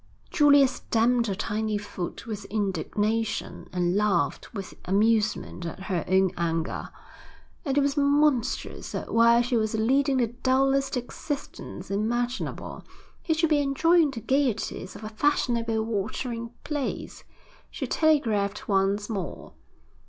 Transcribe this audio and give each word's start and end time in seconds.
_Julia 0.31 0.67
stamped 0.67 1.27
her 1.27 1.35
tiny 1.35 1.77
foot 1.77 2.25
with 2.25 2.45
indignation 2.45 3.67
and 3.71 3.95
laughed 3.95 4.51
with 4.51 4.73
amusement 4.85 5.63
at 5.63 5.79
her 5.81 6.03
own 6.07 6.31
anger. 6.37 6.89
It 7.65 7.77
was 7.77 7.95
monstrous 7.97 8.93
that 8.93 9.13
while 9.13 9.43
she 9.43 9.57
was 9.57 9.75
leading 9.75 10.17
the 10.17 10.25
dullest 10.25 10.97
existence 10.97 11.91
imaginable, 11.91 12.83
he 13.21 13.35
should 13.35 13.51
be 13.51 13.59
enjoying 13.61 14.09
the 14.09 14.21
gaieties 14.21 14.95
of 14.95 15.03
a 15.03 15.09
fashionable 15.09 15.83
watering 15.83 16.49
place. 16.63 17.23
She 17.69 17.85
telegraphed 17.85 18.67
once 18.67 19.07
more. 19.07 19.53